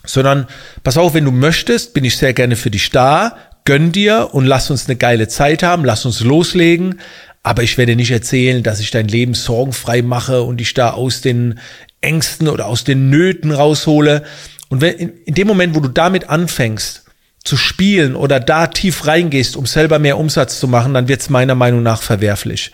Sondern 0.04 0.46
pass 0.84 0.98
auf, 0.98 1.14
wenn 1.14 1.24
du 1.24 1.32
möchtest, 1.32 1.94
bin 1.94 2.04
ich 2.04 2.16
sehr 2.16 2.32
gerne 2.32 2.54
für 2.54 2.70
dich 2.70 2.90
da, 2.90 3.36
gönn 3.64 3.92
dir 3.92 4.28
und 4.32 4.46
lass 4.46 4.70
uns 4.70 4.88
eine 4.88 4.96
geile 4.96 5.28
Zeit 5.28 5.62
haben, 5.62 5.84
lass 5.84 6.06
uns 6.06 6.20
loslegen. 6.20 7.00
Aber 7.46 7.62
ich 7.62 7.78
werde 7.78 7.94
nicht 7.94 8.10
erzählen, 8.10 8.64
dass 8.64 8.80
ich 8.80 8.90
dein 8.90 9.06
Leben 9.06 9.32
sorgenfrei 9.32 10.02
mache 10.02 10.42
und 10.42 10.56
dich 10.56 10.74
da 10.74 10.90
aus 10.90 11.20
den 11.20 11.60
Ängsten 12.00 12.48
oder 12.48 12.66
aus 12.66 12.82
den 12.82 13.08
Nöten 13.08 13.52
raushole. 13.52 14.24
Und 14.68 14.80
wenn, 14.80 14.96
in, 14.96 15.12
in 15.26 15.34
dem 15.34 15.46
Moment, 15.46 15.76
wo 15.76 15.78
du 15.78 15.86
damit 15.86 16.28
anfängst, 16.28 17.04
zu 17.44 17.56
spielen 17.56 18.16
oder 18.16 18.40
da 18.40 18.66
tief 18.66 19.06
reingehst, 19.06 19.56
um 19.56 19.64
selber 19.64 20.00
mehr 20.00 20.18
Umsatz 20.18 20.58
zu 20.58 20.66
machen, 20.66 20.92
dann 20.92 21.06
wird 21.06 21.20
es 21.20 21.30
meiner 21.30 21.54
Meinung 21.54 21.84
nach 21.84 22.02
verwerflich. 22.02 22.72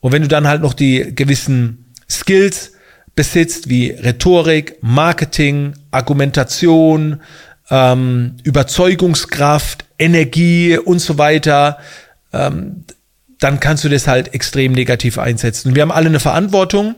Und 0.00 0.12
wenn 0.12 0.20
du 0.20 0.28
dann 0.28 0.46
halt 0.46 0.60
noch 0.60 0.74
die 0.74 1.14
gewissen 1.14 1.94
Skills 2.06 2.72
besitzt, 3.14 3.70
wie 3.70 3.92
Rhetorik, 3.92 4.76
Marketing, 4.82 5.72
Argumentation, 5.90 7.22
ähm, 7.70 8.36
Überzeugungskraft, 8.42 9.86
Energie 9.98 10.76
und 10.76 10.98
so 10.98 11.16
weiter, 11.16 11.78
ähm, 12.34 12.84
dann 13.42 13.60
kannst 13.60 13.84
du 13.84 13.88
das 13.88 14.06
halt 14.06 14.34
extrem 14.34 14.72
negativ 14.72 15.18
einsetzen. 15.18 15.74
Wir 15.74 15.82
haben 15.82 15.92
alle 15.92 16.08
eine 16.08 16.20
Verantwortung. 16.20 16.96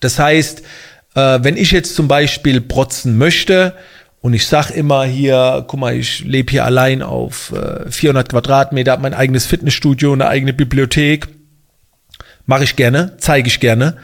Das 0.00 0.18
heißt, 0.18 0.62
Äh, 1.14 1.38
wenn 1.42 1.56
ich 1.56 1.70
jetzt 1.70 1.94
zum 1.94 2.08
Beispiel 2.08 2.60
protzen 2.60 3.16
möchte 3.16 3.74
und 4.20 4.34
ich 4.34 4.46
sag 4.46 4.70
immer 4.70 5.04
hier, 5.04 5.64
guck 5.66 5.80
mal, 5.80 5.94
ich 5.94 6.24
lebe 6.24 6.50
hier 6.50 6.64
allein 6.64 7.02
auf 7.02 7.52
äh, 7.52 7.90
400 7.90 8.30
Quadratmeter, 8.30 8.92
habe 8.92 9.02
mein 9.02 9.14
eigenes 9.14 9.46
Fitnessstudio, 9.46 10.12
eine 10.12 10.28
eigene 10.28 10.52
Bibliothek, 10.52 11.28
mache 12.46 12.64
ich 12.64 12.76
gerne, 12.76 13.16
zeige 13.18 13.48
ich 13.48 13.60
gerne. 13.60 13.96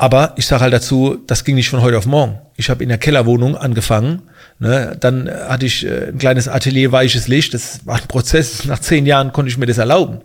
Aber 0.00 0.32
ich 0.36 0.46
sage 0.46 0.62
halt 0.62 0.72
dazu, 0.72 1.18
das 1.26 1.44
ging 1.44 1.56
nicht 1.56 1.68
von 1.68 1.82
heute 1.82 1.98
auf 1.98 2.06
morgen. 2.06 2.38
Ich 2.56 2.70
habe 2.70 2.82
in 2.82 2.88
der 2.88 2.96
Kellerwohnung 2.96 3.54
angefangen. 3.54 4.22
Ne? 4.58 4.96
Dann 4.98 5.28
hatte 5.28 5.66
ich 5.66 5.84
äh, 5.84 6.08
ein 6.08 6.16
kleines 6.16 6.48
Atelier 6.48 6.90
weiches 6.90 7.28
Licht. 7.28 7.52
Das 7.52 7.84
war 7.84 7.96
ein 7.96 8.08
Prozess. 8.08 8.64
Nach 8.64 8.78
zehn 8.78 9.04
Jahren 9.04 9.34
konnte 9.34 9.50
ich 9.50 9.58
mir 9.58 9.66
das 9.66 9.76
erlauben. 9.76 10.22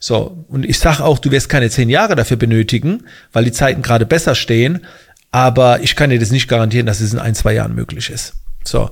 So, 0.00 0.44
und 0.48 0.66
ich 0.66 0.80
sage 0.80 1.04
auch, 1.04 1.20
du 1.20 1.30
wirst 1.30 1.48
keine 1.48 1.70
zehn 1.70 1.88
Jahre 1.88 2.16
dafür 2.16 2.36
benötigen, 2.36 3.04
weil 3.32 3.44
die 3.44 3.52
Zeiten 3.52 3.82
gerade 3.82 4.06
besser 4.06 4.34
stehen. 4.34 4.84
Aber 5.30 5.78
ich 5.84 5.94
kann 5.94 6.10
dir 6.10 6.18
das 6.18 6.32
nicht 6.32 6.48
garantieren, 6.48 6.86
dass 6.86 7.00
es 7.00 7.12
in 7.12 7.20
ein, 7.20 7.36
zwei 7.36 7.52
Jahren 7.52 7.76
möglich 7.76 8.10
ist. 8.10 8.32
So, 8.64 8.90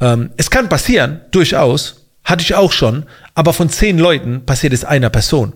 ähm, 0.00 0.30
es 0.36 0.48
kann 0.48 0.68
passieren, 0.68 1.22
durchaus. 1.32 2.06
Hatte 2.22 2.42
ich 2.44 2.54
auch 2.54 2.70
schon. 2.70 3.06
Aber 3.34 3.52
von 3.52 3.68
zehn 3.68 3.98
Leuten 3.98 4.46
passiert 4.46 4.74
es 4.74 4.84
einer 4.84 5.10
Person. 5.10 5.54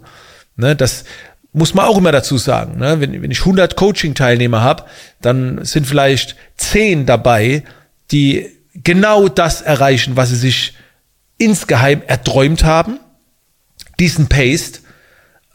Ne, 0.57 0.75
das, 0.75 1.05
muss 1.57 1.73
man 1.73 1.87
auch 1.87 1.97
immer 1.97 2.13
dazu 2.13 2.37
sagen. 2.37 2.79
Ne? 2.79 3.01
Wenn, 3.01 3.23
wenn 3.23 3.31
ich 3.31 3.41
100 3.41 3.77
Coaching-Teilnehmer 3.77 4.61
habe, 4.61 4.85
dann 5.23 5.65
sind 5.65 5.87
vielleicht 5.87 6.37
10 6.59 7.07
dabei, 7.07 7.65
die 8.11 8.47
genau 8.75 9.29
das 9.29 9.63
erreichen, 9.63 10.17
was 10.17 10.29
sie 10.29 10.37
sich 10.37 10.75
insgeheim 11.39 12.03
erträumt 12.07 12.65
haben. 12.65 13.01
Diesen 13.99 14.29
Pace. 14.29 14.83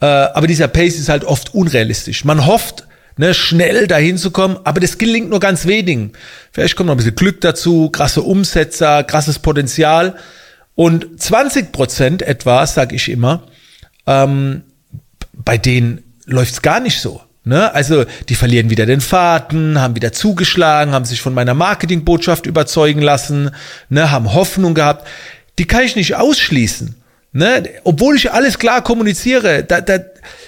Äh, 0.00 0.06
aber 0.06 0.48
dieser 0.48 0.66
Pace 0.66 0.98
ist 0.98 1.08
halt 1.08 1.22
oft 1.22 1.54
unrealistisch. 1.54 2.24
Man 2.24 2.46
hofft, 2.46 2.88
ne, 3.16 3.32
schnell 3.32 3.86
dahin 3.86 4.18
zu 4.18 4.32
kommen, 4.32 4.58
aber 4.64 4.80
das 4.80 4.98
gelingt 4.98 5.30
nur 5.30 5.38
ganz 5.38 5.66
wenigen. 5.66 6.14
Vielleicht 6.50 6.74
kommt 6.74 6.88
noch 6.88 6.94
ein 6.94 6.96
bisschen 6.96 7.14
Glück 7.14 7.40
dazu, 7.42 7.90
krasse 7.90 8.22
Umsetzer, 8.22 9.04
krasses 9.04 9.38
Potenzial. 9.38 10.16
Und 10.74 11.22
20 11.22 11.70
Prozent 11.70 12.22
etwa, 12.22 12.66
sag 12.66 12.92
ich 12.92 13.08
immer, 13.08 13.46
ähm, 14.08 14.64
bei 15.32 15.58
denen 15.58 16.02
läuft's 16.26 16.62
gar 16.62 16.80
nicht 16.80 17.00
so. 17.00 17.22
Ne? 17.44 17.72
Also 17.74 18.04
die 18.28 18.34
verlieren 18.34 18.70
wieder 18.70 18.86
den 18.86 19.00
Faden, 19.00 19.80
haben 19.80 19.96
wieder 19.96 20.12
zugeschlagen, 20.12 20.92
haben 20.92 21.04
sich 21.04 21.20
von 21.20 21.34
meiner 21.34 21.54
Marketingbotschaft 21.54 22.46
überzeugen 22.46 23.02
lassen, 23.02 23.50
ne? 23.88 24.10
haben 24.10 24.32
Hoffnung 24.32 24.74
gehabt. 24.74 25.08
Die 25.58 25.66
kann 25.66 25.82
ich 25.82 25.96
nicht 25.96 26.14
ausschließen. 26.14 26.94
Ne? 27.32 27.64
Obwohl 27.84 28.16
ich 28.16 28.30
alles 28.32 28.58
klar 28.58 28.82
kommuniziere. 28.82 29.64
Da, 29.64 29.80
da, 29.80 29.98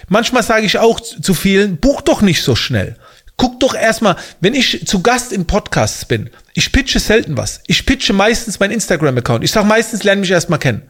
manchmal 0.08 0.42
sage 0.42 0.66
ich 0.66 0.78
auch 0.78 1.00
zu 1.00 1.34
vielen, 1.34 1.78
buch 1.78 2.00
doch 2.00 2.22
nicht 2.22 2.42
so 2.42 2.54
schnell. 2.54 2.96
Guck 3.36 3.58
doch 3.58 3.74
erstmal, 3.74 4.14
wenn 4.40 4.54
ich 4.54 4.86
zu 4.86 5.02
Gast 5.02 5.32
in 5.32 5.46
Podcasts 5.46 6.04
bin, 6.04 6.30
ich 6.54 6.70
pitche 6.70 7.00
selten 7.00 7.36
was. 7.36 7.60
Ich 7.66 7.84
pitche 7.84 8.12
meistens 8.12 8.60
mein 8.60 8.70
Instagram-Account. 8.70 9.42
Ich 9.42 9.50
sage 9.50 9.66
meistens, 9.66 10.04
lerne 10.04 10.20
mich 10.20 10.30
erstmal 10.30 10.60
kennen. 10.60 10.82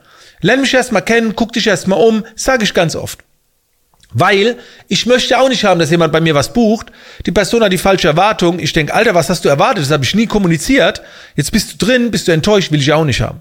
Lerne 0.42 0.60
mich 0.60 0.74
erstmal 0.74 1.00
kennen, 1.00 1.34
guck 1.34 1.54
dich 1.54 1.66
erstmal 1.66 1.98
um, 1.98 2.26
sage 2.36 2.64
ich 2.64 2.74
ganz 2.74 2.94
oft. 2.96 3.20
Weil 4.14 4.56
ich 4.88 5.06
möchte 5.06 5.38
auch 5.38 5.48
nicht 5.48 5.64
haben, 5.64 5.80
dass 5.80 5.90
jemand 5.90 6.12
bei 6.12 6.20
mir 6.20 6.34
was 6.34 6.52
bucht. 6.52 6.86
Die 7.26 7.32
Person 7.32 7.62
hat 7.62 7.72
die 7.72 7.78
falsche 7.78 8.08
Erwartung. 8.08 8.60
Ich 8.60 8.72
denke, 8.72 8.94
Alter, 8.94 9.14
was 9.14 9.28
hast 9.28 9.44
du 9.44 9.48
erwartet? 9.48 9.84
Das 9.84 9.90
habe 9.90 10.04
ich 10.04 10.14
nie 10.14 10.26
kommuniziert. 10.26 11.02
Jetzt 11.34 11.50
bist 11.50 11.72
du 11.72 11.84
drin, 11.84 12.12
bist 12.12 12.28
du 12.28 12.32
enttäuscht, 12.32 12.70
will 12.70 12.80
ich 12.80 12.92
auch 12.92 13.04
nicht 13.04 13.20
haben. 13.20 13.40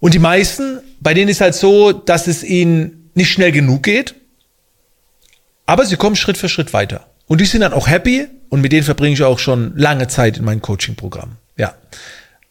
Und 0.00 0.14
die 0.14 0.18
meisten, 0.18 0.80
bei 1.00 1.14
denen 1.14 1.28
ist 1.28 1.40
halt 1.40 1.54
so, 1.54 1.92
dass 1.92 2.26
es 2.26 2.42
ihnen 2.42 3.10
nicht 3.14 3.30
schnell 3.30 3.52
genug 3.52 3.84
geht, 3.84 4.14
aber 5.66 5.84
sie 5.86 5.96
kommen 5.96 6.16
Schritt 6.16 6.36
für 6.36 6.48
Schritt 6.48 6.72
weiter. 6.72 7.06
Und 7.26 7.40
die 7.40 7.44
sind 7.44 7.60
dann 7.60 7.72
auch 7.72 7.88
happy 7.88 8.26
und 8.48 8.60
mit 8.60 8.72
denen 8.72 8.84
verbringe 8.84 9.14
ich 9.14 9.22
auch 9.22 9.38
schon 9.38 9.76
lange 9.76 10.08
Zeit 10.08 10.38
in 10.38 10.44
meinem 10.44 10.62
Coaching-Programm. 10.62 11.36
Ja. 11.56 11.74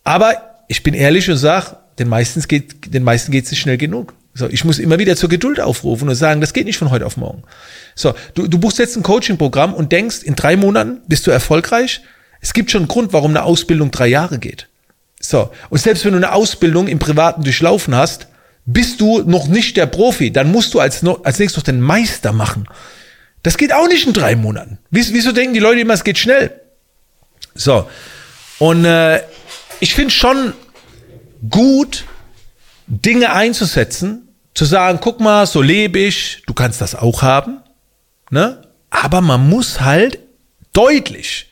Aber 0.03 0.61
ich 0.67 0.83
bin 0.83 0.93
ehrlich 0.93 1.29
und 1.29 1.37
sage, 1.37 1.77
den 1.99 2.09
meisten 2.09 2.41
geht, 2.47 2.93
den 2.93 3.03
meisten 3.03 3.31
geht 3.31 3.45
es 3.45 3.51
nicht 3.51 3.59
schnell 3.59 3.77
genug. 3.77 4.13
So, 4.37 4.47
ich 4.47 4.63
muss 4.63 4.77
immer 4.77 4.99
wieder 4.99 5.15
zur 5.15 5.29
Geduld 5.29 5.59
aufrufen 5.59 6.07
und 6.07 6.13
sagen, 6.13 6.41
das 6.41 6.53
geht 6.53 6.67
nicht 6.67 6.77
von 6.77 6.91
heute 6.91 7.07
auf 7.07 7.17
morgen. 7.17 7.41
So, 7.95 8.13
du, 8.35 8.47
du 8.47 8.59
buchst 8.59 8.77
jetzt 8.77 8.95
ein 8.95 9.01
Coaching-Programm 9.01 9.73
und 9.73 9.91
denkst, 9.91 10.21
in 10.21 10.35
drei 10.35 10.55
Monaten 10.55 11.01
bist 11.07 11.25
du 11.25 11.31
erfolgreich. 11.31 12.01
Es 12.39 12.53
gibt 12.53 12.69
schon 12.69 12.81
einen 12.81 12.87
Grund, 12.87 13.13
warum 13.13 13.31
eine 13.31 13.41
Ausbildung 13.41 13.89
drei 13.89 14.05
Jahre 14.05 14.37
geht. 14.37 14.67
So, 15.19 15.49
und 15.69 15.79
selbst 15.79 16.05
wenn 16.05 16.11
du 16.11 16.17
eine 16.17 16.33
Ausbildung 16.33 16.87
im 16.87 16.99
Privaten 16.99 17.43
durchlaufen 17.43 17.95
hast, 17.95 18.27
bist 18.67 19.01
du 19.01 19.23
noch 19.23 19.47
nicht 19.47 19.75
der 19.75 19.87
Profi. 19.87 20.31
Dann 20.31 20.51
musst 20.51 20.75
du 20.75 20.79
als, 20.79 21.03
als 21.03 21.39
nächstes 21.39 21.57
noch 21.57 21.63
den 21.63 21.81
Meister 21.81 22.31
machen. 22.31 22.67
Das 23.41 23.57
geht 23.57 23.73
auch 23.73 23.87
nicht 23.87 24.05
in 24.05 24.13
drei 24.13 24.35
Monaten. 24.35 24.77
Wieso 24.91 25.31
denken 25.31 25.55
die 25.55 25.59
Leute 25.59 25.79
immer, 25.79 25.95
es 25.95 26.03
geht 26.03 26.19
schnell? 26.19 26.61
So, 27.55 27.89
und 28.59 28.85
äh, 28.85 29.23
ich 29.79 29.95
finde 29.95 30.11
schon 30.11 30.53
gut, 31.49 32.05
Dinge 32.85 33.33
einzusetzen, 33.33 34.26
zu 34.57 34.65
sagen, 34.65 34.97
guck 34.99 35.19
mal, 35.19 35.45
so 35.45 35.61
lebe 35.61 35.99
ich, 35.99 36.41
du 36.47 36.53
kannst 36.55 36.81
das 36.81 36.95
auch 36.95 37.21
haben, 37.21 37.59
ne? 38.31 38.63
Aber 38.89 39.21
man 39.21 39.47
muss 39.47 39.81
halt 39.81 40.17
deutlich 40.73 41.51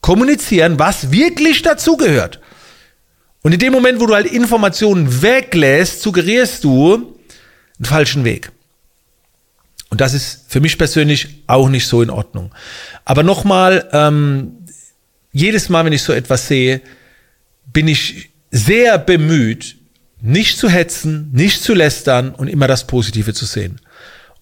kommunizieren, 0.00 0.76
was 0.76 1.12
wirklich 1.12 1.62
dazugehört. 1.62 2.40
Und 3.42 3.52
in 3.52 3.60
dem 3.60 3.72
Moment, 3.72 4.00
wo 4.00 4.06
du 4.06 4.14
halt 4.14 4.26
Informationen 4.26 5.22
weglässt, 5.22 6.02
suggerierst 6.02 6.64
du 6.64 7.16
einen 7.78 7.84
falschen 7.84 8.24
Weg. 8.24 8.50
Und 9.88 10.00
das 10.00 10.12
ist 10.12 10.46
für 10.48 10.58
mich 10.58 10.76
persönlich 10.76 11.44
auch 11.46 11.68
nicht 11.68 11.86
so 11.86 12.02
in 12.02 12.10
Ordnung. 12.10 12.52
Aber 13.04 13.22
nochmal, 13.22 13.88
ähm, 13.92 14.66
jedes 15.30 15.68
Mal, 15.68 15.84
wenn 15.84 15.92
ich 15.92 16.02
so 16.02 16.12
etwas 16.12 16.48
sehe, 16.48 16.80
bin 17.72 17.86
ich 17.86 18.30
sehr 18.50 18.98
bemüht, 18.98 19.76
nicht 20.22 20.58
zu 20.58 20.68
hetzen, 20.68 21.30
nicht 21.32 21.62
zu 21.62 21.74
lästern 21.74 22.34
und 22.34 22.48
immer 22.48 22.66
das 22.66 22.86
Positive 22.86 23.34
zu 23.34 23.46
sehen. 23.46 23.80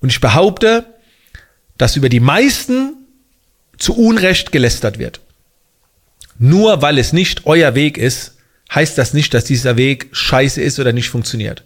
Und 0.00 0.10
ich 0.10 0.20
behaupte, 0.20 0.84
dass 1.76 1.96
über 1.96 2.08
die 2.08 2.20
meisten 2.20 2.96
zu 3.78 3.96
Unrecht 3.96 4.52
gelästert 4.52 4.98
wird. 4.98 5.20
Nur 6.38 6.82
weil 6.82 6.98
es 6.98 7.12
nicht 7.12 7.46
euer 7.46 7.74
Weg 7.74 7.98
ist, 7.98 8.36
heißt 8.74 8.98
das 8.98 9.14
nicht, 9.14 9.32
dass 9.34 9.44
dieser 9.44 9.76
Weg 9.76 10.08
scheiße 10.12 10.60
ist 10.60 10.78
oder 10.78 10.92
nicht 10.92 11.08
funktioniert. 11.08 11.62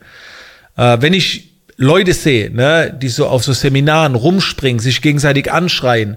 Äh, 0.77 0.99
wenn 1.01 1.13
ich 1.13 1.53
Leute 1.77 2.13
sehe, 2.15 2.51
ne, 2.51 2.97
die 2.97 3.09
so 3.09 3.27
auf 3.27 3.45
so 3.45 3.53
Seminaren 3.53 4.15
rumspringen, 4.15 4.81
sich 4.81 5.03
gegenseitig 5.03 5.51
anschreien 5.51 6.17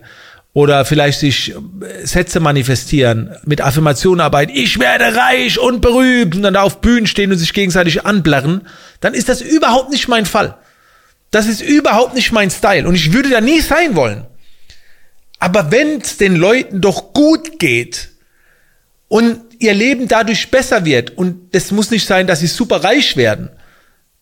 oder 0.56 0.86
vielleicht 0.86 1.20
sich 1.20 1.54
äh, 1.54 2.06
Sätze 2.08 2.40
manifestieren, 2.40 3.36
mit 3.44 3.60
Affirmationen 3.60 4.22
arbeiten, 4.22 4.54
ich 4.56 4.80
werde 4.80 5.14
reich 5.14 5.60
und 5.60 5.82
berühmt 5.82 6.34
und 6.34 6.44
dann 6.44 6.54
da 6.54 6.62
auf 6.62 6.80
Bühnen 6.80 7.08
stehen 7.08 7.30
und 7.32 7.38
sich 7.38 7.52
gegenseitig 7.52 8.06
anblarren, 8.06 8.62
dann 9.02 9.14
ist 9.14 9.28
das 9.28 9.42
überhaupt 9.42 9.92
nicht 9.92 10.08
mein 10.08 10.26
Fall. 10.26 10.58
Das 11.30 11.48
ist 11.48 11.62
überhaupt 11.62 12.16
nicht 12.16 12.32
mein 12.32 12.50
Style 12.50 12.88
und 12.88 12.96
ich 12.96 13.12
würde 13.12 13.30
da 13.30 13.42
nie 13.42 13.60
sein 13.60 13.98
wollen. 13.98 14.26
Aber 15.40 15.72
wenn 15.72 16.00
es 16.00 16.16
den 16.16 16.38
Leuten 16.38 16.80
doch 16.80 17.12
gut 17.12 17.60
geht 17.60 18.12
und 19.10 19.42
ihr 19.60 19.74
Leben 19.74 20.08
dadurch 20.08 20.52
besser 20.52 20.86
wird 20.86 21.18
und 21.18 21.54
es 21.54 21.72
muss 21.72 21.92
nicht 21.92 22.08
sein, 22.08 22.28
dass 22.28 22.40
sie 22.40 22.48
super 22.48 22.82
reich 22.82 23.18
werden, 23.18 23.50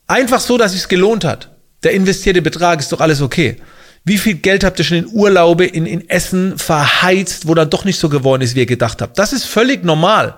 einfach 0.08 0.40
so, 0.40 0.58
dass 0.58 0.74
es 0.74 0.88
gelohnt 0.88 1.26
hat, 1.26 1.52
der 1.84 1.92
investierte 1.92 2.42
Betrag 2.42 2.80
ist 2.80 2.92
doch 2.92 3.02
alles 3.02 3.22
okay. 3.22 3.58
Wie 4.06 4.18
viel 4.18 4.36
Geld 4.36 4.64
habt 4.64 4.80
ihr 4.80 4.86
schon 4.86 4.98
in 4.98 5.08
Urlaube, 5.08 5.66
in, 5.66 5.86
in 5.86 6.10
Essen 6.10 6.58
verheizt, 6.58 7.48
wo 7.48 7.54
dann 7.54 7.70
doch 7.70 7.86
nicht 7.86 8.00
so 8.00 8.10
geworden 8.10 8.42
ist, 8.42 8.56
wie 8.56 8.60
ihr 8.60 8.66
gedacht 8.66 9.02
habt? 9.02 9.18
Das 9.18 9.32
ist 9.32 9.46
völlig 9.46 9.84
normal. 9.86 10.36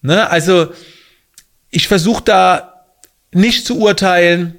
Ne? 0.00 0.28
Also 0.30 0.72
ich 1.70 1.86
versuche 1.86 2.22
da 2.24 2.86
nicht 3.32 3.66
zu 3.66 3.78
urteilen. 3.78 4.58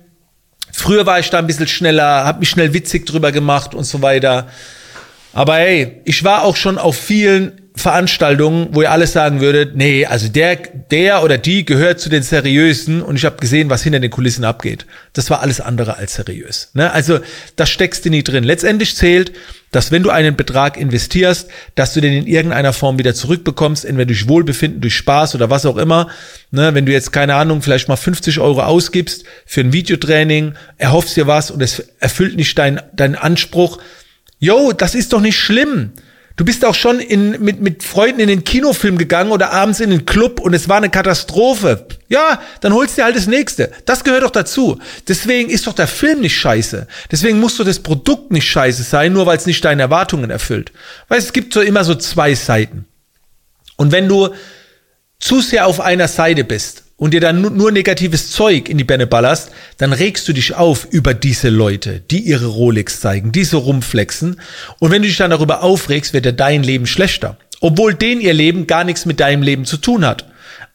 Früher 0.72 1.08
war 1.08 1.20
ich 1.20 1.32
da 1.32 1.40
ein 1.40 1.48
bisschen 1.48 1.68
schneller, 1.68 2.26
habe 2.26 2.40
mich 2.40 2.50
schnell 2.50 2.74
witzig 2.74 3.08
drüber 3.08 3.32
gemacht 3.32 3.74
und 3.74 3.86
so 3.86 4.04
weiter. 4.04 4.48
Aber 5.34 5.56
hey, 5.56 6.02
ich 6.06 6.24
war 6.24 6.44
auch 6.44 6.56
schon 6.56 6.78
auf 6.78 6.98
vielen 6.98 7.69
Veranstaltungen, 7.80 8.70
wo 8.72 8.82
ihr 8.82 8.92
alles 8.92 9.14
sagen 9.14 9.42
würdet, 9.42 9.76
nee, 9.76 10.06
also 10.06 10.28
der, 10.28 10.58
der 10.92 11.24
oder 11.24 11.38
die 11.38 11.66
gehört 11.66 12.00
zu 12.00 12.10
den 12.10 12.22
Seriösen 12.22 13.02
und 13.02 13.16
ich 13.16 13.26
habe 13.26 13.38
gesehen, 13.38 13.70
was 13.70 13.82
hinter 13.82 14.00
den 14.00 14.12
Kulissen 14.12 14.46
abgeht. 14.46 14.86
Das 15.14 15.30
war 15.30 15.42
alles 15.42 15.60
andere 15.62 15.98
als 15.98 16.14
seriös. 16.14 16.70
Ne? 16.74 16.92
Also 16.92 17.20
das 17.56 17.70
steckst 17.70 18.06
du 18.06 18.10
nie 18.10 18.24
drin. 18.24 18.44
Letztendlich 18.44 18.96
zählt, 18.96 19.32
dass 19.72 19.92
wenn 19.92 20.04
du 20.04 20.10
einen 20.10 20.36
Betrag 20.36 20.78
investierst, 20.78 21.50
dass 21.76 21.94
du 21.94 22.02
den 22.02 22.14
in 22.14 22.28
irgendeiner 22.28 22.74
Form 22.74 22.98
wieder 23.00 23.14
zurückbekommst, 23.14 23.86
entweder 23.86 24.08
durch 24.08 24.28
Wohlbefinden, 24.28 24.82
durch 24.82 24.96
Spaß 24.96 25.36
oder 25.36 25.50
was 25.50 25.66
auch 25.66 25.78
immer. 25.78 26.10
Ne? 26.52 26.74
Wenn 26.74 26.86
du 26.86 26.92
jetzt, 26.92 27.12
keine 27.12 27.36
Ahnung, 27.36 27.62
vielleicht 27.62 27.88
mal 27.88 27.96
50 27.96 28.40
Euro 28.40 28.62
ausgibst 28.62 29.26
für 29.46 29.62
ein 29.62 29.74
Videotraining, 29.74 30.54
erhoffst 30.78 31.16
dir 31.16 31.28
was 31.28 31.52
und 31.52 31.62
es 31.62 31.80
erfüllt 32.00 32.36
nicht 32.36 32.58
deinen 32.58 32.82
deinen 32.94 33.16
Anspruch. 33.16 33.80
Yo, 34.40 34.72
das 34.72 34.96
ist 34.96 35.14
doch 35.14 35.22
nicht 35.22 35.38
schlimm. 35.38 35.92
Du 36.40 36.46
bist 36.46 36.64
auch 36.64 36.74
schon 36.74 37.02
in, 37.02 37.32
mit, 37.44 37.60
mit 37.60 37.84
Freunden 37.84 38.22
in 38.22 38.30
den 38.30 38.46
Kinofilm 38.46 38.98
gegangen 38.98 39.34
oder 39.34 39.52
abends 39.52 39.82
in 39.82 39.90
den 39.90 40.06
Club 40.06 40.40
und 40.40 40.54
es 40.54 40.70
war 40.70 40.78
eine 40.78 40.90
Katastrophe. 40.90 41.86
Ja, 42.08 42.42
dann 42.62 42.74
holst 42.74 42.94
du 42.94 43.02
dir 43.02 43.04
halt 43.04 43.18
das 43.18 43.28
nächste. 43.28 43.74
Das 43.84 44.06
gehört 44.06 44.24
doch 44.24 44.32
dazu. 44.32 44.80
Deswegen 45.06 45.50
ist 45.50 45.68
doch 45.68 45.74
der 45.74 45.90
Film 45.90 46.22
nicht 46.22 46.38
scheiße. 46.38 46.88
Deswegen 47.12 47.42
muss 47.42 47.58
doch 47.58 47.66
das 47.66 47.80
Produkt 47.80 48.32
nicht 48.32 48.50
scheiße 48.50 48.84
sein, 48.84 49.12
nur 49.12 49.26
weil 49.26 49.36
es 49.36 49.48
nicht 49.48 49.66
deine 49.66 49.82
Erwartungen 49.82 50.30
erfüllt. 50.30 50.72
Weil 51.10 51.20
es 51.20 51.34
gibt 51.34 51.54
so 51.54 51.60
immer 51.60 51.84
so 51.84 51.94
zwei 51.96 52.34
Seiten. 52.36 52.86
Und 53.76 53.92
wenn 53.92 54.08
du 54.08 54.30
zu 55.20 55.42
sehr 55.42 55.68
auf 55.68 55.82
einer 55.82 56.08
Seite 56.08 56.46
bist 56.46 56.84
und 57.00 57.14
dir 57.14 57.22
dann 57.22 57.42
nur 57.42 57.72
negatives 57.72 58.30
Zeug 58.30 58.70
in 58.70 58.78
die 58.78 58.84
Bände 58.84 59.08
ballerst, 59.08 59.52
dann 59.78 59.94
regst 59.94 60.28
du 60.28 60.34
dich 60.34 60.56
auf 60.56 60.86
über 60.92 61.14
diese 61.14 61.48
Leute, 61.50 62.02
die 62.02 62.20
ihre 62.20 62.48
Rolex 62.48 63.00
zeigen, 63.00 63.32
die 63.32 63.46
so 63.46 63.60
rumflexen. 63.60 64.40
Und 64.80 64.92
wenn 64.92 65.02
du 65.02 65.08
dich 65.08 65.18
dann 65.18 65.32
darüber 65.32 65.64
aufregst, 65.64 66.14
wird 66.14 66.26
dir 66.26 66.34
dein 66.34 66.62
Leben 66.62 66.86
schlechter. 66.86 67.38
Obwohl 67.62 67.94
denen 67.94 68.20
ihr 68.20 68.34
Leben 68.34 68.68
gar 68.68 68.84
nichts 68.84 69.06
mit 69.06 69.22
deinem 69.22 69.42
Leben 69.42 69.66
zu 69.66 69.78
tun 69.78 70.06
hat. 70.06 70.26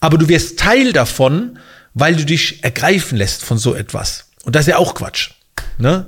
Aber 0.01 0.17
du 0.17 0.29
wirst 0.29 0.59
Teil 0.59 0.95
davon, 0.95 1.59
weil 1.93 2.17
du 2.17 2.25
dich 2.25 2.65
ergreifen 2.65 3.19
lässt 3.19 3.45
von 3.45 3.59
so 3.59 3.75
etwas. 3.75 4.31
Und 4.45 4.57
das 4.57 4.63
ist 4.63 4.71
ja 4.71 4.79
auch 4.79 4.95
Quatsch. 4.95 5.31
Ne? 5.77 6.07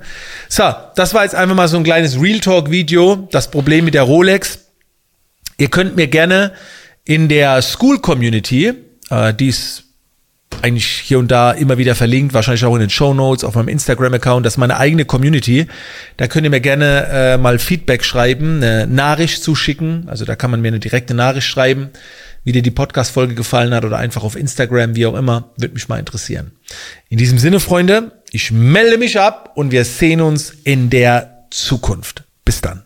So, 0.48 0.64
das 0.96 1.12
war 1.12 1.24
jetzt 1.24 1.34
einfach 1.34 1.54
mal 1.54 1.68
so 1.68 1.76
ein 1.76 1.84
kleines 1.84 2.20
Real 2.20 2.40
Talk 2.40 2.70
Video. 2.70 3.28
Das 3.32 3.50
Problem 3.50 3.84
mit 3.84 3.94
der 3.94 4.02
Rolex. 4.02 4.60
Ihr 5.58 5.68
könnt 5.68 5.94
mir 5.94 6.06
gerne 6.06 6.52
in 7.04 7.28
der 7.28 7.60
School 7.60 7.98
Community, 7.98 8.72
äh, 9.10 9.32
die 9.32 9.48
ist 9.48 9.85
eigentlich 10.62 10.86
hier 10.86 11.18
und 11.18 11.30
da 11.30 11.52
immer 11.52 11.78
wieder 11.78 11.94
verlinkt, 11.94 12.34
wahrscheinlich 12.34 12.64
auch 12.64 12.74
in 12.74 12.80
den 12.80 12.90
Show 12.90 13.14
Notes, 13.14 13.44
auf 13.44 13.54
meinem 13.54 13.68
Instagram-Account. 13.68 14.44
Das 14.44 14.54
ist 14.54 14.58
meine 14.58 14.78
eigene 14.78 15.04
Community. 15.04 15.66
Da 16.16 16.26
könnt 16.26 16.44
ihr 16.44 16.50
mir 16.50 16.60
gerne 16.60 17.06
äh, 17.10 17.38
mal 17.38 17.58
Feedback 17.58 18.04
schreiben, 18.04 18.56
eine 18.56 18.86
Nachricht 18.86 19.42
zuschicken. 19.42 20.08
Also 20.08 20.24
da 20.24 20.36
kann 20.36 20.50
man 20.50 20.60
mir 20.60 20.68
eine 20.68 20.80
direkte 20.80 21.14
Nachricht 21.14 21.46
schreiben, 21.46 21.90
wie 22.44 22.52
dir 22.52 22.62
die 22.62 22.70
Podcast-Folge 22.70 23.34
gefallen 23.34 23.74
hat 23.74 23.84
oder 23.84 23.98
einfach 23.98 24.24
auf 24.24 24.36
Instagram, 24.36 24.96
wie 24.96 25.06
auch 25.06 25.14
immer. 25.14 25.50
Würde 25.56 25.74
mich 25.74 25.88
mal 25.88 25.98
interessieren. 25.98 26.52
In 27.08 27.18
diesem 27.18 27.38
Sinne, 27.38 27.60
Freunde, 27.60 28.12
ich 28.32 28.50
melde 28.50 28.98
mich 28.98 29.20
ab 29.20 29.52
und 29.54 29.72
wir 29.72 29.84
sehen 29.84 30.20
uns 30.20 30.52
in 30.64 30.90
der 30.90 31.46
Zukunft. 31.50 32.24
Bis 32.44 32.60
dann. 32.60 32.85